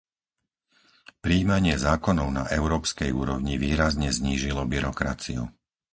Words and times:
Prijímanie 1.23 1.75
zákonov 1.87 2.29
na 2.39 2.43
európskej 2.57 3.09
úrovni 3.21 3.55
výrazne 3.65 4.09
znížilo 4.17 4.63
byrokraciu. 4.73 5.41